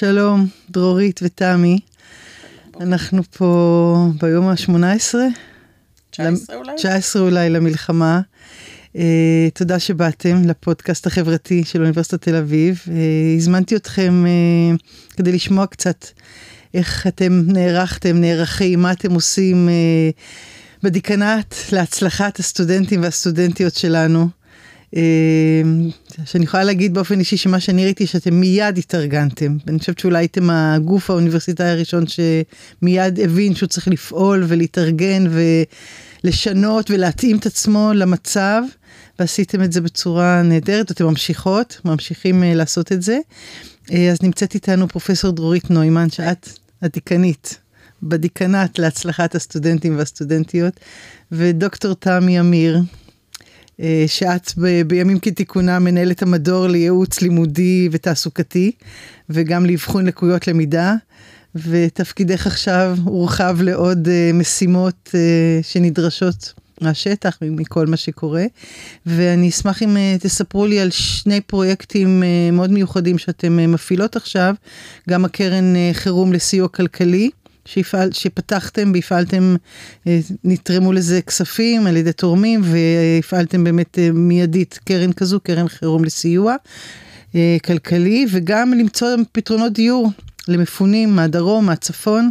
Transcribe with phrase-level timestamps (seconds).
[0.00, 1.78] שלום, דרורית ותמי.
[2.80, 5.14] אנחנו פה ביום ה-18?
[6.10, 6.72] 19 אולי?
[6.76, 8.20] 19 אולי למלחמה.
[8.94, 8.98] Uh,
[9.54, 12.82] תודה שבאתם לפודקאסט החברתי של אוניברסיטת תל אביב.
[12.86, 12.90] Uh,
[13.36, 16.06] הזמנתי אתכם uh, כדי לשמוע קצת
[16.74, 24.39] איך אתם נערכתם, נערכים, מה אתם עושים uh, בדיקנט להצלחת הסטודנטים והסטודנטיות שלנו.
[24.96, 25.90] אמ,
[26.24, 29.56] שאני יכולה להגיד באופן אישי שמה שאני ראיתי שאתם מיד התארגנתם.
[29.68, 35.24] אני חושבת שאולי הייתם הגוף האוניברסיטאי הראשון שמיד הבין שהוא צריך לפעול ולהתארגן
[36.24, 38.62] ולשנות ולהתאים את עצמו למצב.
[39.18, 43.18] ועשיתם את זה בצורה נהדרת, אתם ממשיכות, ממשיכים אה, לעשות את זה.
[43.92, 46.48] אה, אז נמצאת איתנו פרופסור דרורית נוימן, שאת
[46.82, 47.58] הדיקנית
[48.02, 50.80] בדיקנט להצלחת הסטודנטים והסטודנטיות,
[51.32, 52.80] ודוקטור תמי אמיר,
[54.06, 58.72] שאת ב, בימים כתיקונה מנהלת המדור לייעוץ לימודי ותעסוקתי,
[59.30, 60.94] וגם לאבחון לקויות למידה,
[61.54, 65.12] ותפקידך עכשיו הורחב לעוד uh, משימות uh,
[65.62, 68.44] שנדרשות מהשטח, מכל מה שקורה.
[69.06, 74.54] ואני אשמח אם תספרו לי על שני פרויקטים מאוד מיוחדים שאתם מפעילות עכשיו,
[75.10, 77.30] גם הקרן חירום לסיוע כלכלי.
[77.72, 79.56] שיפעל, שפתחתם והפעלתם,
[80.06, 86.04] אה, נתרמו לזה כספים על ידי תורמים והפעלתם באמת אה, מיידית קרן כזו, קרן חירום
[86.04, 86.54] לסיוע
[87.34, 90.10] אה, כלכלי, וגם למצוא פתרונות דיור
[90.48, 92.30] למפונים מהדרום, מהצפון.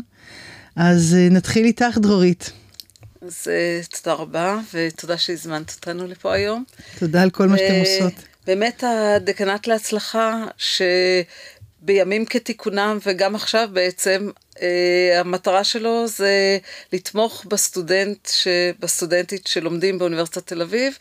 [0.75, 2.51] אז נתחיל איתך, דרורית.
[3.21, 3.47] אז
[3.89, 6.63] תודה רבה, ותודה שהזמנת אותנו לפה היום.
[6.99, 8.13] תודה על כל מה שאתם עושות.
[8.47, 10.45] באמת הדקנט להצלחה,
[11.81, 14.61] שבימים כתיקונם וגם עכשיו בעצם, Uh,
[15.19, 16.57] המטרה שלו זה
[16.93, 18.47] לתמוך בסטודנט, ש...
[18.79, 20.97] בסטודנטית שלומדים באוניברסיטת תל אביב,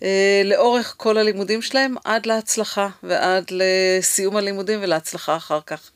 [0.00, 0.02] uh,
[0.44, 5.90] לאורך כל הלימודים שלהם עד להצלחה ועד לסיום הלימודים ולהצלחה אחר כך.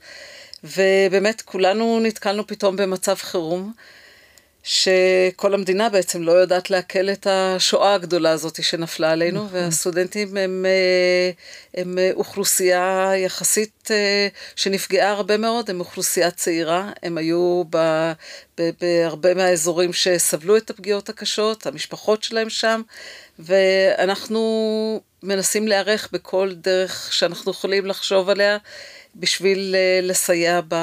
[0.64, 3.72] ובאמת כולנו נתקלנו פתאום במצב חירום.
[4.62, 9.58] שכל המדינה בעצם לא יודעת לעכל את השואה הגדולה הזאת שנפלה עלינו, נכון.
[9.58, 11.30] והסטודנטים הם, אה,
[11.80, 17.76] הם אוכלוסייה יחסית אה, שנפגעה הרבה מאוד, הם אוכלוסייה צעירה, הם היו ב,
[18.58, 22.82] ב, בהרבה מהאזורים שסבלו את הפגיעות הקשות, המשפחות שלהם שם,
[23.38, 28.58] ואנחנו מנסים להיערך בכל דרך שאנחנו יכולים לחשוב עליה.
[29.16, 30.74] בשביל אה, לסייע ב,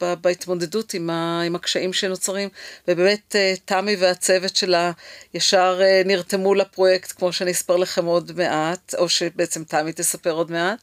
[0.00, 2.48] ב, בהתמודדות עם, ה, עם הקשיים שנוצרים.
[2.88, 4.92] ובאמת אה, תמי והצוות שלה
[5.34, 10.50] ישר אה, נרתמו לפרויקט, כמו שאני אספר לכם עוד מעט, או שבעצם תמי תספר עוד
[10.50, 10.78] מעט.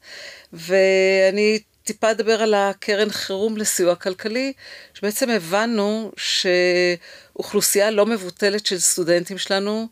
[0.54, 4.54] ואני טיפה אדבר על הקרן חירום לסיוע כלכלי,
[4.94, 9.88] שבעצם הבנו שאוכלוסייה לא מבוטלת של סטודנטים שלנו,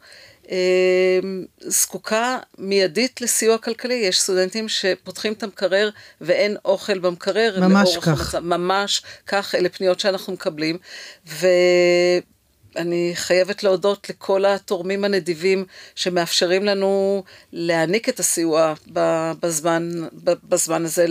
[1.59, 3.93] זקוקה מיידית לסיוע כלכלי.
[3.93, 5.89] יש סטודנטים שפותחים את המקרר
[6.21, 7.59] ואין אוכל במקרר.
[7.67, 8.07] ממש כך.
[8.07, 10.77] המצב, ממש כך, אלה פניות שאנחנו מקבלים.
[12.75, 15.65] ואני חייבת להודות לכל התורמים הנדיבים
[15.95, 18.73] שמאפשרים לנו להעניק את הסיוע
[19.39, 19.89] בזמן,
[20.49, 21.05] בזמן הזה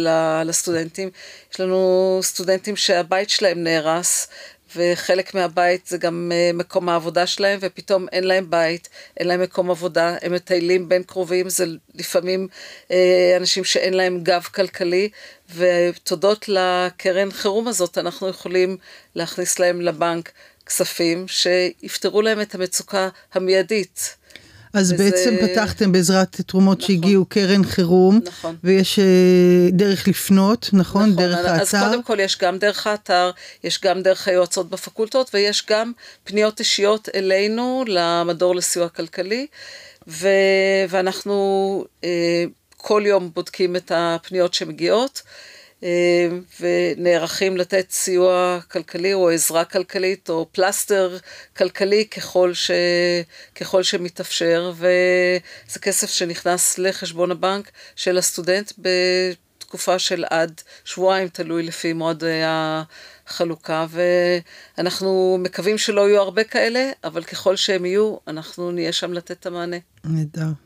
[0.45, 1.11] לסטודנטים.
[1.53, 4.29] יש לנו סטודנטים שהבית שלהם נהרס
[4.77, 9.71] וחלק מהבית זה גם אה, מקום העבודה שלהם, ופתאום אין להם בית, אין להם מקום
[9.71, 12.49] עבודה, הם מטיילים בין קרובים, זה לפעמים
[12.91, 15.09] אה, אנשים שאין להם גב כלכלי,
[15.55, 18.77] ותודות לקרן חירום הזאת אנחנו יכולים
[19.15, 20.33] להכניס להם לבנק
[20.67, 24.17] כספים שיפתרו להם את המצוקה המיידית.
[24.77, 25.05] אז וזה...
[25.05, 28.57] בעצם פתחתם בעזרת תרומות נכון, שהגיעו קרן חירום, נכון.
[28.65, 31.03] ויש uh, דרך לפנות, נכון?
[31.03, 31.17] נכון?
[31.17, 31.79] דרך אז האתר?
[31.79, 33.31] אז קודם כל יש גם דרך האתר,
[33.65, 35.93] יש גם דרך היועצות בפקולטות, ויש גם
[36.25, 39.47] פניות אישיות אלינו, למדור לסיוע כלכלי,
[40.09, 40.29] ו...
[40.89, 42.05] ואנחנו uh,
[42.77, 45.23] כל יום בודקים את הפניות שמגיעות.
[45.83, 46.29] אה,
[46.61, 51.17] ונערכים לתת סיוע כלכלי או עזרה כלכלית או פלסטר
[51.57, 52.71] כלכלי ככל, ש,
[53.55, 61.93] ככל שמתאפשר, וזה כסף שנכנס לחשבון הבנק של הסטודנט בתקופה של עד שבועיים, תלוי לפי
[61.93, 62.25] מועד
[63.27, 63.87] החלוקה,
[64.79, 69.47] ואנחנו מקווים שלא יהיו הרבה כאלה, אבל ככל שהם יהיו, אנחנו נהיה שם לתת את
[69.47, 69.77] המענה.
[70.05, 70.66] נהדר.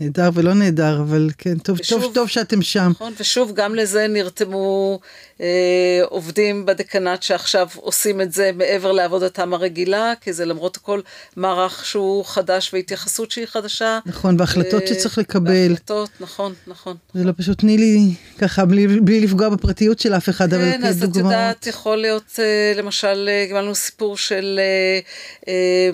[0.00, 2.90] נהדר ולא נהדר, אבל כן, טוב, ושוב, טוב, טוב שאתם שם.
[2.90, 5.00] נכון, ושוב, גם לזה נרתמו
[5.40, 11.00] אה, עובדים בדקנט שעכשיו עושים את זה מעבר לעבודתם הרגילה, כי זה למרות הכל
[11.36, 13.98] מערך שהוא חדש והתייחסות שהיא חדשה.
[14.06, 15.68] נכון, והחלטות אה, שצריך לקבל.
[15.70, 16.96] והחלטות, נכון, נכון.
[17.14, 20.72] זה לא פשוט, תני לי ככה, בלי, בלי לפגוע בפרטיות של אף אחד, כן, אבל
[20.72, 20.82] כדוגמאות.
[20.82, 25.00] כן, אז את יודעת, יכול להיות, אה, למשל, אה, קיבלנו סיפור של אה,
[25.48, 25.90] אה,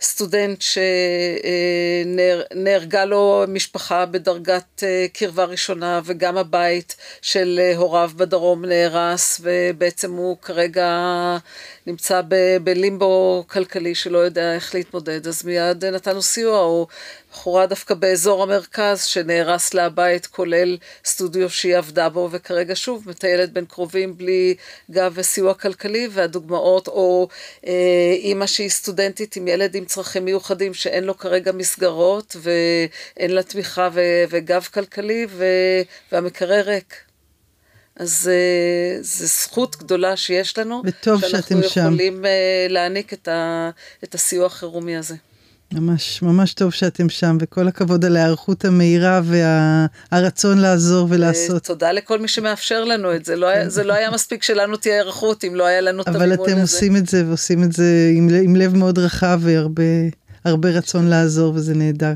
[0.00, 0.62] סטודנט
[2.54, 4.82] שנהרגה לו משפחה בדרגת
[5.12, 10.88] קרבה ראשונה וגם הבית של הוריו בדרום נהרס ובעצם הוא כרגע
[11.86, 12.20] נמצא
[12.64, 16.86] בלימבו כלכלי שלא יודע איך להתמודד אז מיד נתנו סיוע או
[17.30, 23.52] בחורה דווקא באזור המרכז שנהרס לה הבית כולל סטודיו שהיא עבדה בו וכרגע שוב מטיילת
[23.52, 24.54] בין קרובים בלי
[24.90, 27.28] גב וסיוע כלכלי והדוגמאות או
[27.66, 27.72] אה,
[28.12, 33.88] אימא שהיא סטודנטית עם ילד עם צרכים מיוחדים שאין לו כרגע מסגרות ואין לה תמיכה
[33.92, 35.82] ו- וגב כלכלי ו-
[36.12, 36.94] והמקרר ריק.
[37.96, 41.68] אז uh, זו זכות גדולה שיש לנו, וטוב שאתם שם.
[41.68, 43.70] שאנחנו יכולים uh, להעניק את, ה,
[44.04, 45.14] את הסיוע החירומי הזה.
[45.72, 51.64] ממש, ממש טוב שאתם שם, וכל הכבוד על ההיערכות המהירה והרצון וה, לעזור ולעשות.
[51.64, 53.36] תודה לכל מי שמאפשר לנו את זה.
[53.36, 56.32] לא היה, זה לא היה מספיק שלנו תהיה היערכות אם לא היה לנו את המימון
[56.32, 56.34] הזה.
[56.42, 59.40] אבל אתם עושים את זה ועושים את זה עם, עם לב מאוד רחב
[60.44, 62.12] והרבה רצון לעזור, וזה נהדר.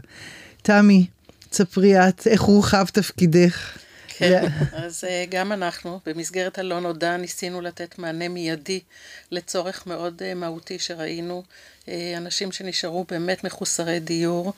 [0.62, 1.06] תמי,
[1.50, 3.78] תספרי את, איך הורחב תפקידך?
[4.08, 8.80] כן, אז אה, גם אנחנו, במסגרת הלא נודע, ניסינו לתת מענה מיידי
[9.30, 11.42] לצורך מאוד אה, מהותי שראינו.
[11.88, 14.52] אה, אנשים שנשארו באמת מחוסרי דיור,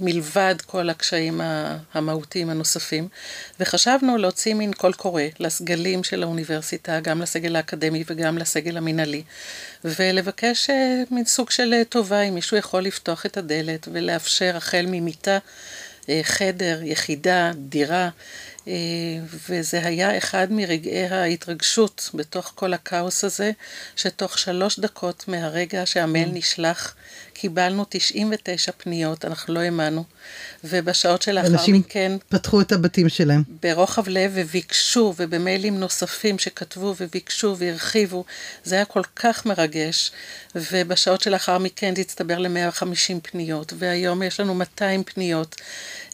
[0.00, 1.40] מלבד כל הקשיים
[1.94, 3.08] המהותיים הנוספים,
[3.60, 9.22] וחשבנו להוציא מין קול קורא לסגלים של האוניברסיטה, גם לסגל האקדמי וגם לסגל המינהלי,
[9.84, 10.70] ולבקש
[11.10, 15.38] מין סוג של טובה, אם מישהו יכול לפתוח את הדלת ולאפשר החל ממיטה,
[16.22, 18.10] חדר, יחידה, דירה, אה,
[19.48, 23.50] וזה היה אחד מרגעי ההתרגשות בתוך כל הכאוס הזה,
[23.96, 26.32] שתוך שלוש דקות מהרגע שהמייל mm.
[26.34, 26.94] נשלח,
[27.32, 30.04] קיבלנו 99 פניות, אנחנו לא האמנו,
[30.64, 32.10] ובשעות שלאחר מכן...
[32.10, 33.42] אנשים פתחו את הבתים שלהם.
[33.62, 38.24] ברוחב לב וביקשו, ובמיילים נוספים שכתבו וביקשו והרחיבו,
[38.64, 40.10] זה היה כל כך מרגש,
[40.54, 45.56] ובשעות שלאחר מכן זה הצטבר ל-150 פניות, והיום יש לנו 200 פניות,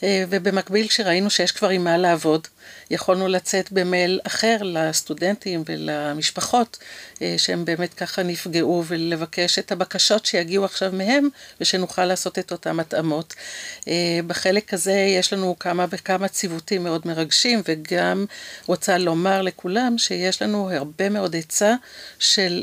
[0.02, 2.43] אה, ובמקביל כשראינו שיש כבר עם מה לעבוד,
[2.90, 6.78] יכולנו לצאת במייל אחר לסטודנטים ולמשפחות
[7.22, 11.28] אה, שהם באמת ככה נפגעו ולבקש את הבקשות שיגיעו עכשיו מהם
[11.60, 13.34] ושנוכל לעשות את אותם התאמות.
[13.88, 18.24] אה, בחלק הזה יש לנו כמה וכמה ציוותים מאוד מרגשים וגם
[18.66, 21.74] רוצה לומר לכולם שיש לנו הרבה מאוד היצע
[22.18, 22.62] של,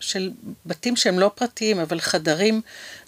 [0.00, 0.30] של
[0.66, 2.60] בתים שהם לא פרטיים אבל חדרים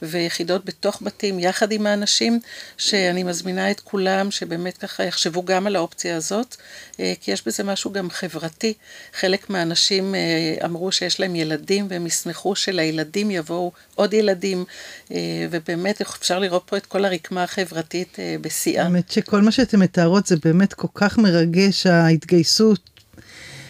[0.02, 2.40] ויחידות בתוך בתים יחד עם האנשים
[2.78, 6.56] שאני מזמינה את כולם שבאמת ככה יחשבו גם על האופציה הזאת,
[7.00, 8.74] אה, כי יש בזה משהו גם חברתי.
[9.20, 14.64] חלק מהאנשים אה, אמרו שיש להם ילדים והם ישמחו שלילדים יבואו עוד ילדים,
[15.12, 18.84] אה, ובאמת אפשר לראות פה את כל הרקמה החברתית בשיאה.
[18.84, 22.80] האמת שכל מה שאתם מתארות זה באמת כל כך מרגש, ההתגייסות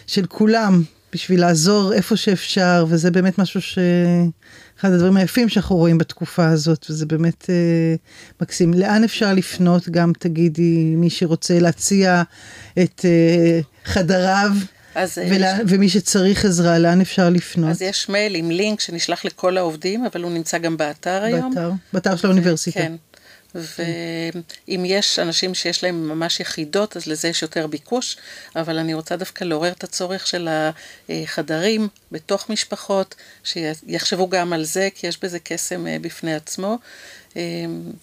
[0.07, 3.79] של כולם בשביל לעזור איפה שאפשר, וזה באמת משהו ש...
[4.79, 7.95] אחד הדברים היפים שאנחנו רואים בתקופה הזאת, וזה באמת אה,
[8.41, 8.73] מקסים.
[8.73, 9.89] לאן אפשר לפנות?
[9.89, 12.23] גם תגידי, מי שרוצה להציע
[12.83, 14.51] את אה, חדריו.
[14.95, 15.61] אז ולה, יש...
[15.67, 17.69] ומי שצריך עזרה, לאן אפשר לפנות?
[17.69, 21.55] אז יש מייל עם לינק שנשלח לכל העובדים, אבל הוא נמצא גם באתר היום.
[21.55, 21.71] באתר?
[21.93, 22.79] באתר של האוניברסיטה.
[22.79, 22.95] כן.
[23.55, 28.17] ואם יש אנשים שיש להם ממש יחידות, אז לזה יש יותר ביקוש,
[28.55, 30.49] אבל אני רוצה דווקא לעורר את הצורך של
[31.09, 36.77] החדרים בתוך משפחות, שיחשבו גם על זה, כי יש בזה קסם אה, בפני עצמו.
[37.37, 37.41] אה,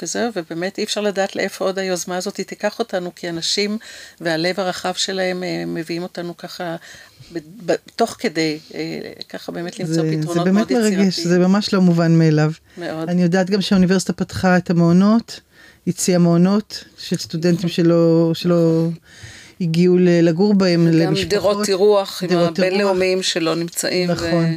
[0.03, 3.79] וזהו, ובאמת אי אפשר לדעת לאיפה עוד היוזמה הזאת תיקח אותנו, כי אנשים
[4.21, 6.77] והלב הרחב שלהם אה, מביאים אותנו ככה,
[7.97, 8.59] תוך כדי,
[9.29, 10.91] ככה באמת למצוא זה, פתרונות מאוד יצירתיים.
[10.91, 12.53] זה באמת מרגש, זה ממש לא מובן מאליו.
[12.79, 13.09] מאוד.
[13.09, 15.41] אני יודעת גם שהאוניברסיטה פתחה את המעונות,
[15.87, 18.31] הציעה מעונות של סטודנטים שלא...
[18.35, 18.89] שלא
[19.61, 21.25] הגיעו לגור בהם, למשפחות.
[21.25, 24.11] גם דירות אירוח, עם הבינלאומיים שלא נמצאים.
[24.11, 24.57] נכון.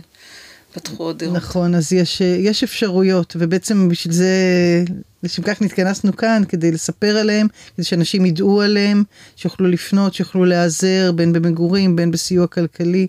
[0.79, 1.36] פתחו עוד דירות.
[1.38, 4.34] נכון, אז יש, יש אפשרויות, ובעצם בשביל זה
[5.24, 9.03] לשם כך נתכנסנו כאן כדי לספר עליהם, כדי שאנשים ידעו עליהם,
[9.36, 13.07] שיוכלו לפנות, שיוכלו להיעזר, בין במגורים, בין בסיוע כלכלי.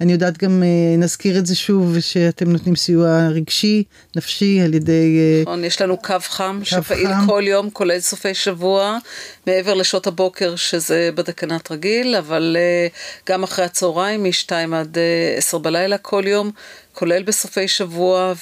[0.00, 3.84] אני יודעת גם, אה, נזכיר את זה שוב, שאתם נותנים סיוע רגשי,
[4.16, 5.18] נפשי, על ידי...
[5.18, 7.26] אה, נכון, יש לנו קו חם, קו שפעיל חם.
[7.26, 8.98] כל יום, כולל סופי שבוע,
[9.46, 12.86] מעבר לשעות הבוקר, שזה בדקנת רגיל, אבל אה,
[13.28, 14.98] גם אחרי הצהריים, מ-2 עד
[15.36, 16.50] 10 בלילה כל יום.
[16.92, 18.32] כולל בסופי שבוע,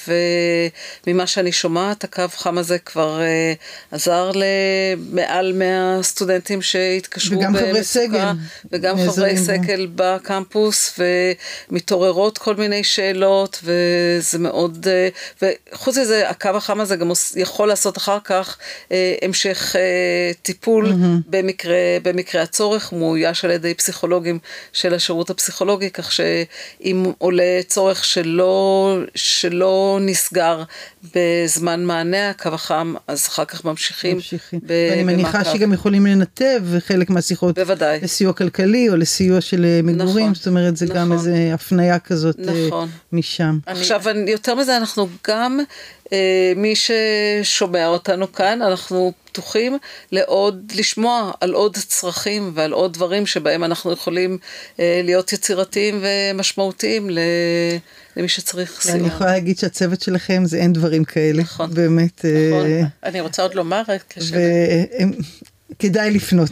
[1.07, 7.83] וממה שאני שומעת, הקו חם הזה כבר uh, עזר למעל 100 סטודנטים שהתקשרו וגם חברי
[7.83, 8.27] סגל.
[8.71, 10.99] וגם חברי סגל בקמפוס,
[11.69, 14.87] ומתעוררות כל מיני שאלות, וזה מאוד,
[15.41, 18.91] uh, וחוץ מזה, הקו החם הזה גם יכול לעשות אחר כך uh,
[19.21, 21.21] המשך uh, טיפול mm-hmm.
[21.27, 24.39] במקרה, במקרה הצורך, הוא מאויש על ידי פסיכולוגים
[24.73, 28.05] של השירות הפסיכולוגי, כך שאם עולה צורך
[28.39, 30.63] שלא שלא נסגר
[31.15, 34.15] בזמן מענה הקו החם, אז אחר כך ממשיכים.
[34.15, 34.59] ממשיכים.
[34.67, 37.59] ואני מניחה שגם יכולים לנתב חלק מהשיחות.
[37.59, 37.99] בוודאי.
[38.03, 41.11] לסיוע כלכלי או לסיוע של אה, מגורים, נכון, זאת אומרת זה גם נכון.
[41.11, 42.89] איזה הפניה כזאת אה, נכון.
[43.11, 43.57] משם.
[43.67, 45.59] אני- עכשיו, יותר מזה, אנחנו גם,
[46.13, 46.17] אה,
[46.55, 49.77] מי ששומע אותנו כאן, אנחנו פתוחים
[50.11, 54.37] לעוד, לשמוע על עוד צרכים ועל עוד דברים שבהם אנחנו יכולים
[54.79, 57.19] אה, להיות יצירתיים ומשמעותיים ל-
[58.19, 58.95] למי שצריך סיוע.
[58.97, 61.73] אני יכולה להגיד שהצוות שלכם זה אין דברים כאלה, נכון.
[61.73, 62.89] באמת, אה, נכון.
[63.03, 64.31] אני רוצה עוד לומר, רק ש...
[65.79, 66.49] וכדאי לפנות.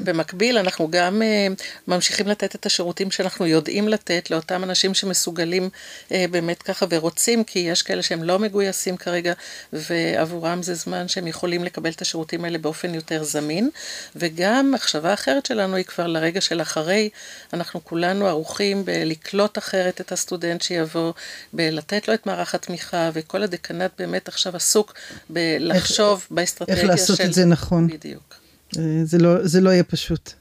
[0.00, 5.68] במקביל אנחנו גם uh, ממשיכים לתת את השירותים שאנחנו יודעים לתת לאותם אנשים שמסוגלים
[6.08, 9.32] uh, באמת ככה ורוצים, כי יש כאלה שהם לא מגויסים כרגע,
[9.72, 13.70] ועבורם זה זמן שהם יכולים לקבל את השירותים האלה באופן יותר זמין.
[14.16, 17.08] וגם מחשבה אחרת שלנו היא כבר לרגע של אחרי,
[17.52, 21.12] אנחנו כולנו ערוכים בלקלוט אחרת את הסטודנט שיבוא,
[21.52, 24.94] בלתת לו את מערך התמיכה, וכל הדקנט באמת עכשיו עסוק
[25.30, 26.86] בלחשוב באסטרטגיה של...
[26.86, 27.86] לעשות את זה נכון.
[27.88, 28.45] בדיוק.
[28.78, 30.32] אה, זה לא, זה לא יהיה פשוט.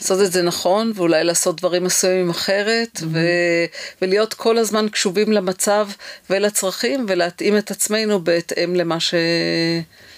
[0.00, 3.64] לעשות את זה נכון, ואולי לעשות דברים מסוימים אחרת, ו-
[4.02, 5.88] ולהיות כל הזמן קשובים למצב
[6.30, 9.14] ולצרכים, ולהתאים את עצמנו בהתאם למה, ש-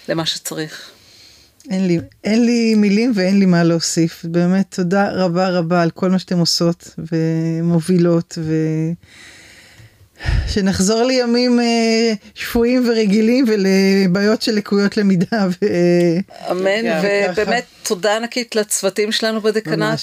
[0.09, 0.89] למה שצריך.
[1.69, 4.25] אין לי, אין לי מילים ואין לי מה להוסיף.
[4.25, 8.53] באמת, תודה רבה רבה על כל מה שאתם עושות ומובילות, ו...
[10.47, 15.47] שנחזור לימים אה, שפויים ורגילים ולבעיות של לקויות למידה.
[15.61, 15.65] ו...
[16.51, 19.99] אמן, ובאמת תודה ענקית לצוותים שלנו בדקנט.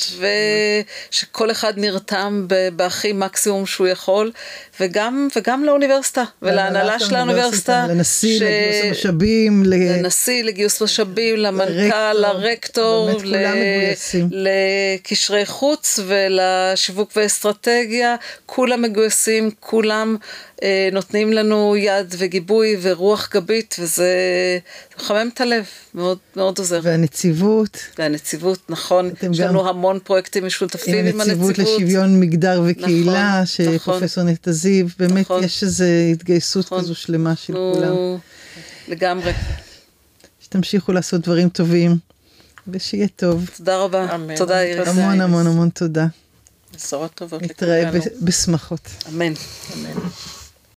[1.10, 4.32] ושכל אחד נרתם בהכי מקסימום שהוא יכול,
[4.80, 9.74] וגם, וגם לאוניברסיטה, ולהנהלה של האוניברסיטה, לנשיא, ש- לגיוס המשאבים, ל...
[9.74, 13.10] לנשיא, לגיוס משאבים, למנכ"ל, לרקטור.
[14.30, 18.16] לקשרי חוץ ולשיווק ואסטרטגיה,
[18.46, 20.03] כולם מגויסים, כולם
[20.62, 24.08] אה, נותנים לנו יד וגיבוי ורוח גבית, וזה
[24.98, 26.80] מחמם את הלב, מאוד, מאוד עוזר.
[26.82, 31.78] והנציבות, והנציבות, נכון, יש גם- לנו המון פרויקטים משותפים עם עם הנציבות הנציבות.
[31.80, 33.78] לשוויון מגדר וקהילה, נכון, נכון.
[33.78, 35.44] שפרופסור נטע זיו, באמת נכון.
[35.44, 36.80] יש איזו התגייסות נכון.
[36.80, 38.18] כזו שלמה של אנחנו- כולם.
[38.88, 39.32] לגמרי.
[40.40, 41.96] שתמשיכו לעשות דברים טובים,
[42.68, 43.50] ושיהיה טוב.
[43.56, 44.14] תודה רבה.
[44.14, 44.36] אמן.
[44.36, 44.88] תודה איריס.
[44.88, 45.02] תודה.
[45.04, 46.06] המון המון המון תודה.
[46.76, 48.04] בשורות טובות נתראה לכולנו.
[48.04, 48.88] ב- בשמחות.
[49.08, 49.32] אמן.
[49.74, 49.92] אמן.